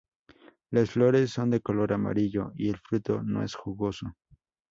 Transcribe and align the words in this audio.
Las 0.71 0.89
flores 0.89 1.29
son 1.29 1.51
de 1.51 1.59
color 1.61 1.93
amarillo 1.93 2.53
y 2.55 2.69
el 2.69 2.77
fruto 2.79 3.21
no 3.21 3.43
es 3.43 3.53
jugoso. 3.53 4.11